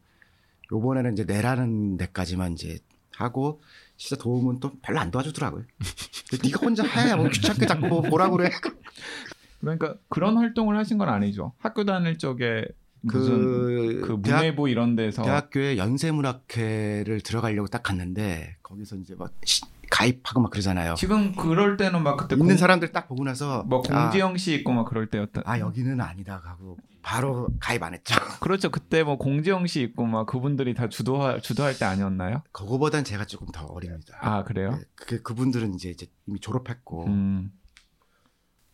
[0.71, 2.79] 요번에는 이제 내라는 데까지만 이제
[3.15, 3.61] 하고
[3.97, 5.63] 진짜 도움은 또 별로 안 도와주더라고요.
[6.43, 7.15] 네가 혼자 해.
[7.15, 8.49] 뭐 귀찮게 자꾸 보라고 그래.
[9.61, 11.53] 그러니까 그런 활동을 하신 건 아니죠.
[11.59, 12.65] 학교 다닐 적에
[13.07, 20.39] 그, 그 문예부 이런 데서 대학교에 연세문학회를 들어가려고 딱 갔는데 거기서 이제 막 시- 가입하고
[20.39, 20.95] 막 그러잖아요.
[20.95, 24.55] 지금 그럴 때는 막 그때 있는 공, 사람들 딱 보고 나서 뭐 아, 공지영 씨
[24.55, 25.41] 있고 막 그럴 때였다.
[25.45, 28.15] 아 여기는 아니다 하고 바로 가입 안 했죠.
[28.39, 28.71] 그렇죠.
[28.71, 32.41] 그때 뭐 공지영 씨 있고 막 그분들이 다 주도할 주도할 때 아니었나요?
[32.53, 34.17] 그거보단 제가 조금 더 어립니다.
[34.21, 34.71] 아 그래요?
[34.71, 37.51] 네, 그 그분들은 이제, 이제 이미 졸업했고 음.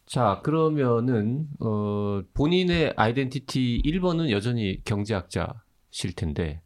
[0.05, 6.61] 자, 그러면은 어, 본인의 아이덴티티 1번은 여전히 경제학자실 텐데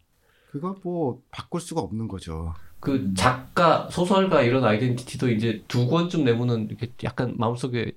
[0.52, 2.54] 그거 뭐 바꿀 수가 없는 거죠.
[2.82, 3.16] 그 음.
[3.16, 7.94] 작가, 소설가 이런 아이덴티티도 이제 두 권쯤 내면은 이렇게 약간 마음속에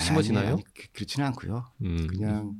[0.00, 0.44] 심어지나요?
[0.46, 1.70] 아니, 아니, 그- 그렇지는 않고요.
[1.82, 2.06] 음.
[2.08, 2.54] 그냥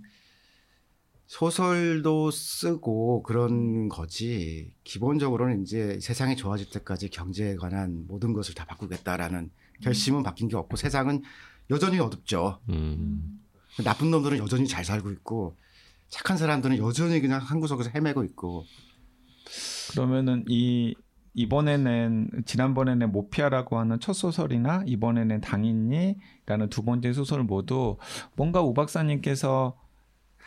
[1.27, 9.51] 소설도 쓰고 그런 거지 기본적으로는 이제 세상이 좋아질 때까지 경제에 관한 모든 것을 다 바꾸겠다라는
[9.83, 11.23] 결심은 바뀐 게 없고 세상은
[11.71, 12.61] 여전히 어둡죠.
[12.69, 13.41] 음.
[13.83, 15.57] 나쁜 놈들은 여전히 잘 살고 있고
[16.09, 18.65] 착한 사람들은 여전히 그냥 한 구석에서 헤매고 있고
[19.93, 20.95] 그러면은 이
[21.35, 27.97] 이번에 낸 지난번에 낸 모피아라고 하는 첫 소설이나 이번에 낸 당인이라는 두 번째 소설 모두
[28.37, 29.77] 뭔가 우 박사님께서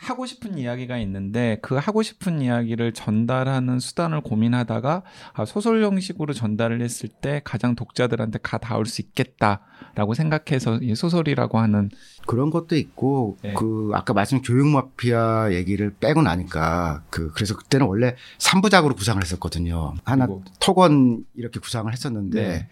[0.00, 6.80] 하고 싶은 이야기가 있는데 그 하고 싶은 이야기를 전달하는 수단을 고민하다가 아, 소설 형식으로 전달을
[6.82, 11.90] 했을 때 가장 독자들한테 가 닿을 수 있겠다라고 생각해서 이 소설이라고 하는
[12.26, 13.54] 그런 것도 있고 네.
[13.54, 19.94] 그 아까 말씀 교육 마피아 얘기를 빼고 나니까 그 그래서 그때는 원래 3부작으로 구상을 했었거든요.
[20.04, 22.68] 하나 그리고- 톡원 이렇게 구상을 했었는데 네.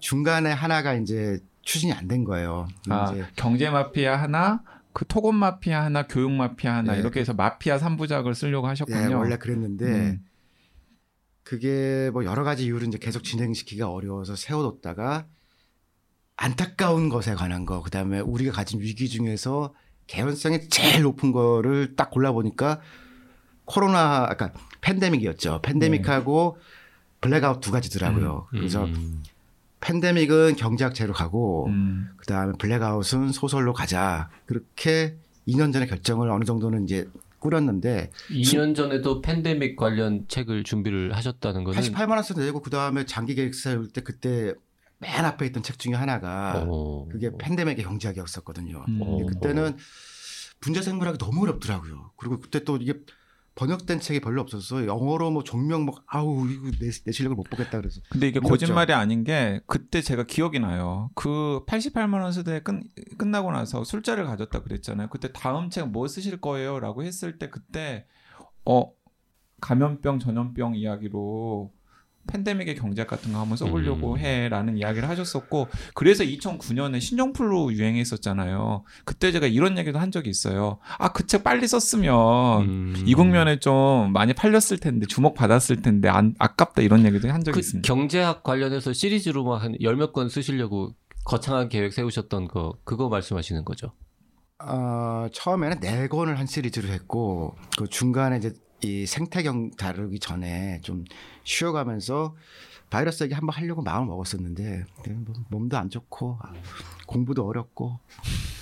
[0.00, 2.66] 중간에 하나가 이제 추진이 안 된 거예요.
[2.88, 4.62] 아, 경제 마피아 하나
[4.96, 7.00] 그 토건 마피아 하나 교육 마피아 하나 네.
[7.00, 9.10] 이렇게 해서 마피아 3부작을 쓰려고 하셨군요.
[9.10, 10.24] 예, 원래 그랬는데 음.
[11.42, 15.26] 그게 뭐 여러 가지 이유로 이제 계속 진행시키기가 어려워서 세워뒀다가
[16.36, 19.74] 안타까운 것에 관한 거, 그 다음에 우리가 가진 위기 중에서
[20.06, 22.80] 개연성이 제일 높은 거를 딱 골라보니까
[23.66, 25.60] 코로나, 아까 팬데믹이었죠.
[25.60, 26.56] 팬데믹하고
[27.20, 28.46] 블랙아웃 두 가지더라고요.
[28.50, 29.22] 그래서 음.
[29.80, 32.08] 팬데믹은 경제학 책으로 가고, 음.
[32.16, 34.30] 그 다음에 블랙아웃은 소설로 가자.
[34.46, 37.08] 그렇게 2년 전에 결정을 어느 정도는 이제
[37.38, 43.04] 꾸렸는데, 2년 전에도 팬데믹 관련 책을 준비를 하셨다는 거는 88만 원 세대 내고 그 다음에
[43.04, 44.54] 장기 계획서 세울 때 그때
[44.98, 47.06] 맨 앞에 있던 책 중에 하나가 어.
[47.10, 48.84] 그게 팬데믹의 경제학이었었거든요.
[48.88, 49.26] 음.
[49.26, 49.76] 그때는
[50.60, 52.12] 분자 생물학이 너무 어렵더라고요.
[52.16, 52.94] 그리고 그때 또 이게
[53.56, 57.78] 번역된 책이 별로 없어서 영어로 뭐 종명 뭐 아우 이거 내, 내 실력을 못 보겠다
[57.78, 58.50] 그래서 근데 이게 어렵죠.
[58.50, 61.10] 거짓말이 아닌 게 그때 제가 기억이 나요.
[61.14, 62.80] 그 88만 원 세대 끝
[63.18, 65.08] 끝나고 나서 술자를 가졌다 그랬잖아요.
[65.08, 68.06] 그때 다음 책 뭐 쓰실 거예요라고 했을 때 그때
[68.64, 68.92] 어
[69.60, 71.72] 감염병 전염병 이야기로
[72.26, 74.18] 팬데믹의 경제학 같은 거 한번 써보려고 음.
[74.18, 78.84] 해라는 이야기를 하셨었고 그래서 2009년에 신종플루 유행했었잖아요.
[79.04, 80.78] 그때 제가 이런 얘기도 한 적이 있어요.
[80.98, 82.94] 아 그 책 빨리 썼으면 음.
[83.06, 87.54] 이 국면에 좀 많이 팔렸을 텐데 주목 받았을 텐데 안, 아깝다 이런 얘기도 한 적이
[87.54, 87.86] 그 있습니다.
[87.86, 90.92] 경제학 관련해서 시리즈로 막 한 열 몇 권 쓰시려고
[91.24, 93.92] 거창한 계획 세우셨던 거 그거 말씀하시는 거죠.
[94.58, 101.04] 어, 처음에는 네 권을 한 시리즈로 했고 그 중간에 이제 이 생태경 다루기 전에 좀
[101.44, 102.34] 쉬어가면서
[102.90, 104.84] 바이러스 얘기 한번 하려고 마음을 먹었었는데
[105.24, 106.38] 뭐 몸도 안 좋고
[107.06, 107.98] 공부도 어렵고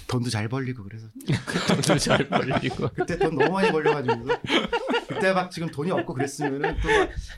[0.07, 1.07] 돈도 잘 벌리고 그래서
[1.69, 4.27] 돈도 잘 벌리고 그때 돈 너무 많이 벌려가지고
[5.09, 6.88] 그때 막 지금 돈이 없고 그랬으면은 또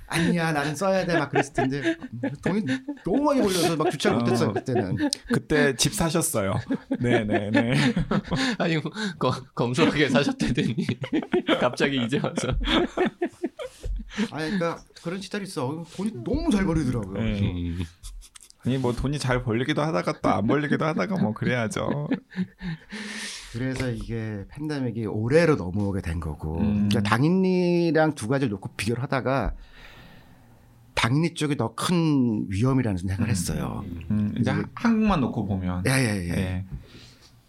[0.06, 1.96] 아니야 나는 써야 돼 막 그랬을 텐데
[2.44, 2.64] 돈이
[3.04, 4.96] 너무 많이 벌려서 막 주차를 못했어요 그때는
[5.32, 6.54] 그때 집 사셨어요.
[7.00, 7.74] 네네네.
[8.58, 10.76] 아니 뭐, 거, 검소하게 사셨다더니
[11.60, 12.48] 갑자기 이제 와서
[14.30, 17.40] 아니 그러니까 그런 시절이 있어 돈이 너무 잘 벌리더라고요 네.
[17.40, 17.84] 음.
[18.66, 22.08] 아니 뭐 돈이 잘 벌리기도 하다가 또 안 벌리기도 하다가 뭐 그래야죠.
[23.52, 26.88] 그래서 이게 팬데믹이 올해로 넘어오게 된 거고 음.
[26.88, 29.54] 그러니까 당인리랑 두 가지를 놓고 비교를 하다가
[30.94, 33.84] 당인리 쪽이 더 큰 위험이라는 생각을 했어요.
[34.10, 35.84] 음, 이제 하- 한국만 놓고 보면.
[35.86, 36.30] 예예 예.
[36.36, 36.64] 예.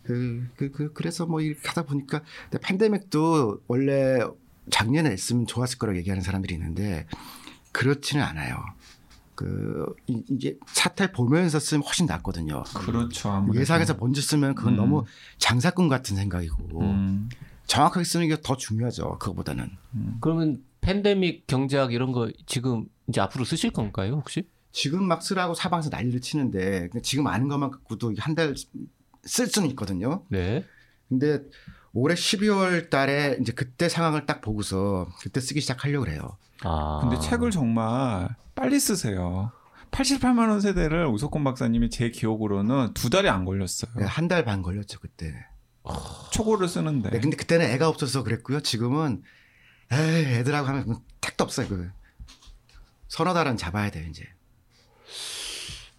[0.03, 4.19] 그, 그, 그, 그래서 뭐 이렇게 하다 보니까 근데 팬데믹도 원래
[4.69, 7.05] 작년에 했으면 좋았을 거라고 얘기하는 사람들이 있는데
[7.71, 8.57] 그렇지는 않아요.
[9.37, 12.63] 그 이- 이게 사태 보면서 쓰면 훨씬 낫거든요.
[12.73, 13.29] 그렇죠.
[13.29, 13.61] 아무래도.
[13.61, 14.77] 예상해서 먼저 쓰면 그건 음.
[14.77, 15.05] 너무
[15.37, 17.29] 장사꾼 같은 생각이고 음.
[17.67, 19.19] 정확하게 쓰는 게 더 중요하죠.
[19.19, 19.69] 그거보다는.
[20.21, 24.47] 그러면 팬데믹 경제학 이런 거 지금 이제 앞으로 쓰실 건가요 혹시?
[24.71, 28.55] 지금 막 쓰라고 사방에서 난리를 치는데 지금 아는 것만 갖고도 한 달
[29.25, 30.23] 쓸 수는 있거든요.
[30.29, 30.65] 네.
[31.09, 31.41] 근데
[31.93, 36.37] 올해 12월 달에 이제 그때 상황을 딱 보고서 그때 쓰기 시작하려고 그래요.
[36.63, 36.99] 아.
[37.01, 39.51] 근데 책을 정말 빨리 쓰세요.
[39.91, 43.91] 88만 원 세대를 우석권 박사님이 제 기억으로는 두 달이 안 걸렸어요.
[44.05, 45.33] 한 달 반 걸렸죠 그때.
[46.31, 47.09] 초고를 쓰는데.
[47.11, 48.59] 네, 근데 그때는 애가 없어서 그랬고요.
[48.61, 49.23] 지금은
[49.91, 51.67] 에이, 애들하고 하면 뭐 택도 없어요.
[51.69, 51.89] 그
[53.07, 54.25] 서너 달은 잡아야 돼요 이제.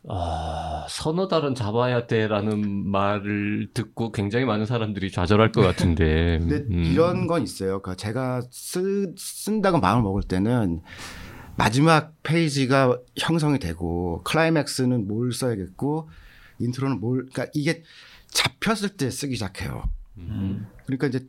[0.07, 6.39] 아, 서너 달은 잡아야 돼라는 말을 듣고 굉장히 많은 사람들이 좌절할 것 같은데.
[6.41, 6.85] 근데 음.
[6.85, 7.83] 이런 건 있어요.
[7.83, 10.83] 그 제가 쓰, 쓴다고 마음을 먹을 때는
[11.57, 16.09] 마지막 페이지가 형성이 되고 클라이맥스는 뭘 써야겠고
[16.61, 17.83] 인트로는 뭘 그러니까 이게
[18.29, 19.83] 잡혔을 때 쓰기 시작해요.
[20.19, 20.69] 음.
[20.87, 21.27] 그러니까 이제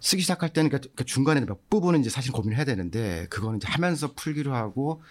[0.00, 3.68] 쓰기 시작할 때는 그러니까 그 중간에 몇 부분은 이제 사실 고민을 해야 되는데 그거는 이제
[3.68, 5.02] 하면서 풀기로 하고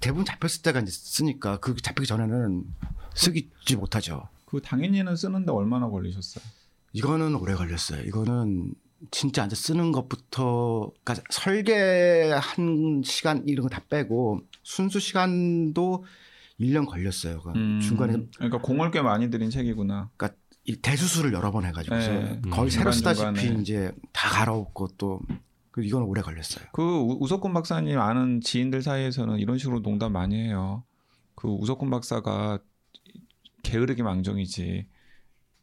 [0.00, 2.64] 대부분 잡혔을 때가 이제 쓰니까 그 잡히기 전에는
[3.14, 4.28] 쓰기 못하죠.
[4.46, 6.44] 그 당연히는 쓰는데 얼마나 걸리셨어요?
[6.92, 8.02] 이거는 오래 걸렸어요.
[8.04, 8.74] 이거는
[9.10, 16.04] 진짜 앉아 쓰는 것부터 그러니까 설계한 시간 이런 거 다 빼고 순수 시간도
[16.60, 17.40] 1년 걸렸어요.
[17.40, 20.10] 그 음, 중간에 그러니까 공을 꽤 많이 들인 책이구나.
[20.64, 22.40] 이 대수술을 여러 번 해가지고서 네.
[22.50, 22.92] 거의 음, 새로.
[22.92, 25.24] 쓰다시피 이제 다 갈아엎고 또그
[25.80, 26.66] 이건 오래 걸렸어요.
[26.72, 30.84] 그 우- 우석권 박사님 아는 지인들 사이에서는 이런 식으로 농담 많이 해요.
[31.34, 32.58] 그 우석권 박사가
[33.62, 34.86] 게으르기 망정이지.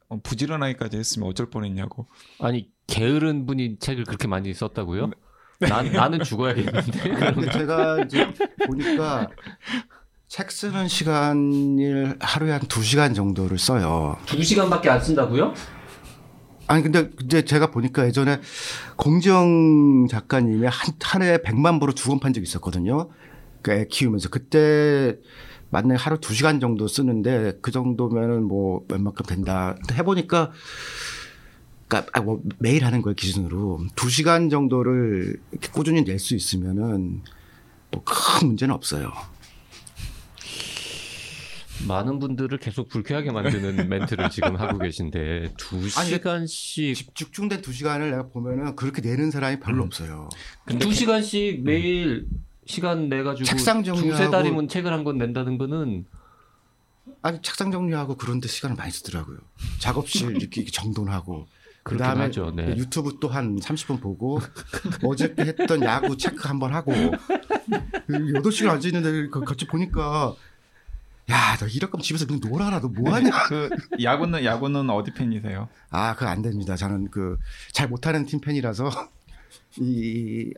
[0.10, 2.08] 어, 부지런하기까지 했으면 어쩔 뻔했냐고.
[2.40, 5.12] 아니 게으른 분이 책을 그렇게 많이 썼다고요?
[5.60, 5.68] 네.
[5.68, 6.82] 난 나는 죽어야겠는데.
[7.36, 8.26] 근데 제가 이제
[8.66, 9.30] 보니까
[10.28, 14.18] 책 쓰는 시간을 하루에 한두 시간 정도를 써요.
[14.26, 15.54] 두 시간밖에 안 쓴다고요?
[16.70, 18.40] 아니 근데 근데 제가 보니까 예전에
[18.96, 23.10] 공지영 작가님이 한, 한 해에 100만 부로 두 권 판 적이 있었거든요.
[23.64, 25.18] 그애 키우면서 그때
[25.72, 29.76] 맞네 하루 두 시간 정도 쓰는데 그 정도면은 뭐 웬만큼 된다.
[29.94, 30.52] 해보니까
[31.88, 35.38] 그러니까 아, 뭐 매일 하는 걸 기준으로 두 시간 정도를
[35.74, 37.24] 꾸준히 낼 수 있으면은
[37.92, 39.12] 뭐 큰 문제는 없어요.
[41.88, 48.12] 많은 분들을 계속 불쾌하게 만드는 멘트를 지금 하고 계신데 두 시간씩 집- 집중된 두 시간을
[48.12, 49.88] 내가 보면은 그렇게 내는 사람이 별로 음.
[49.88, 50.30] 없어요.
[50.80, 52.28] 두 시간씩 매일
[52.66, 56.06] 시간 내 가지고 책상 정리하고- 두세 달이면 책을 한 권 낸다는 거는
[57.22, 59.38] 아니 책상 정리하고 그런데 시간을 많이 쓰더라고요.
[59.80, 61.48] 작업실 이렇게, 정돈하고
[61.84, 62.52] 그다음에 하죠.
[62.56, 62.76] 네.
[62.78, 64.40] 유튜브 또 한 30분 보고
[65.04, 66.92] 어저께 했던 야구 체크 한번 하고
[68.10, 70.36] 8시간 앉아 있는데 그 같이 보니까
[71.30, 72.80] 야, 너 이럴 거면 집에서 그냥 놀아라.
[72.80, 73.30] 너 뭐 하냐?
[73.48, 73.70] 그
[74.02, 75.70] 야구는 야구는 어디 팬이세요?
[75.92, 76.76] 아, 그거 안 됩니다.
[76.76, 77.38] 저는 그
[77.72, 78.90] 잘 못하는 팀 팬이라서
[79.80, 80.52] 이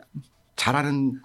[0.56, 1.20] 잘하는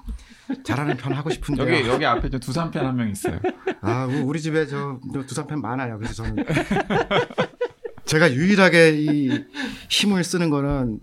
[0.64, 3.38] 잘하는 편 하고 싶은데 여기 여기 앞에 저 두산 팬 한 명 있어요.
[3.82, 5.98] 아, 우- 우리 집에 저 두산 팬 많아요.
[5.98, 6.44] 그래서 저는
[8.06, 9.44] 제가 유일하게 이
[9.90, 11.00] 힘을 쓰는 거는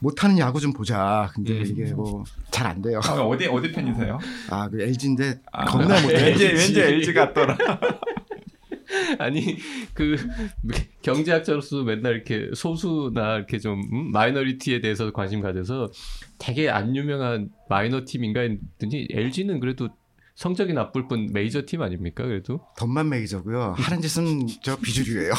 [0.00, 1.30] 못하는 야구 좀 보자.
[1.34, 1.64] 근데 음.
[1.66, 3.00] 이게 뭐 잘 안 돼요.
[3.04, 4.18] 아, 어디 어디 팬이세요?
[4.50, 6.14] 아, 그 LG인데 아, 겁나 못해.
[6.36, 7.56] 왠지 왠지 LG 같더라.
[9.18, 9.56] 아니
[9.94, 10.16] 그
[11.02, 14.10] 경제학자로서 맨날 이렇게 소수나 이렇게 좀 음?
[14.10, 15.90] 마이너리티에 대해서 관심 가져서
[16.38, 19.88] 되게 안 유명한 마이너 팀인가 했더니 LG는 그래도
[20.34, 23.74] 성적이 나쁠 뿐 메이저 팀 아닙니까 그래도 덤만 메이저고요.
[23.76, 25.32] 하는 짓은 저 비주류예요.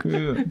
[0.00, 0.44] 그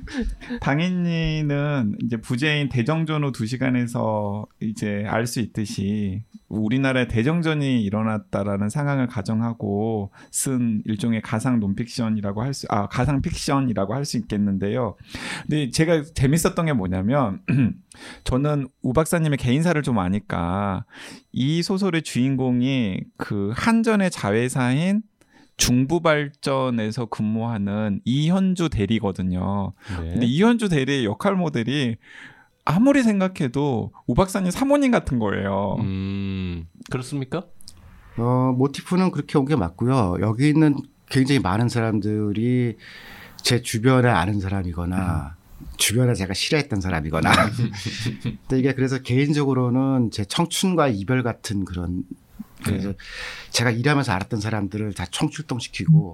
[0.61, 10.11] 당인니는 이제 부재인 대정전후 두 시간에서 이제 알 수 있듯이 우리나라에 대정전이 일어났다라는 상황을 가정하고
[10.31, 14.95] 쓴 일종의 가상 논픽션이라고 할 수, 아, 가상 픽션이라고 할 수 있겠는데요.
[15.41, 17.41] 근데 제가 재밌었던 게 뭐냐면,
[18.23, 20.85] 저는 우 박사님의 개인사를 좀 아니까
[21.31, 25.03] 이 소설의 주인공이 그 한전의 자회사인
[25.59, 29.73] 중부발전에서 근무하는 이현주 대리거든요.
[30.01, 30.11] 네.
[30.11, 31.97] 근데 이현주 대리의 역할 모델이
[32.65, 35.77] 아무리 생각해도 우 박사님 사모님 같은 거예요.
[35.79, 37.43] 음, 그렇습니까?
[38.17, 40.17] 어, 모티프는 그렇게 온 게 맞고요.
[40.21, 40.75] 여기 있는
[41.09, 42.77] 굉장히 많은 사람들이
[43.41, 45.35] 제 주변에 아는 사람이거나
[45.77, 47.31] 주변에 제가 싫어했던 사람이거나.
[48.47, 52.03] 근데 이게 그래서 개인적으로는 제 청춘과 이별 같은 그런
[52.63, 52.93] 그래서
[53.49, 56.13] 제가 일하면서 알았던 사람들을 다 총출동시키고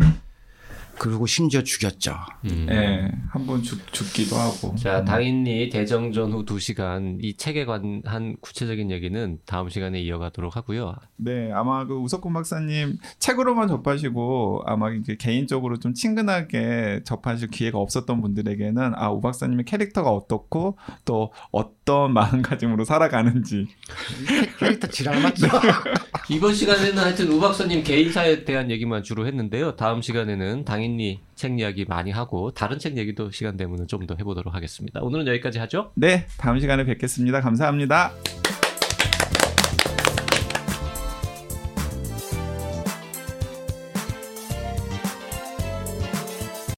[0.98, 2.16] 그리고 심지어 죽였죠.
[2.46, 2.68] 음.
[2.70, 4.76] 예, 한번 죽기도 하고.
[4.76, 10.96] 자, 당인리 대정전 후 2시간 이 책에 관한 구체적인 얘기는 다음 시간에 이어가도록 하고요.
[11.18, 18.22] 네, 아마 그 우석군 박사님 책으로만 접하시고 아마 이제 개인적으로 좀 친근하게 접하실 기회가 없었던
[18.22, 23.68] 분들에게는 아, 우 박사님의 캐릭터가 어떻고 또 어떤 마음가짐으로 살아가는지
[24.60, 25.48] 캐릭터 지랄 맞죠?
[26.30, 29.76] 이번 시간에는 하여튼 우 박사님 개인사에 대한 얘기만 주로 했는데요.
[29.76, 34.16] 다음 시간에는 당 인리 책 이야기 많이 하고 다른 책 얘기도 시간 되면 좀 더
[34.20, 35.02] 해보도록 하겠습니다.
[35.02, 35.92] 오늘은 여기까지 하죠.
[35.96, 37.42] 네, 다음 시간에 뵙겠습니다.
[37.42, 38.12] 감사합니다.